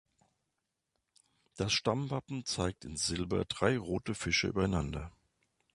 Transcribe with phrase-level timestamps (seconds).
[1.57, 5.11] Das Stammwappen zeigt in Silber drei rote Fische übereinander.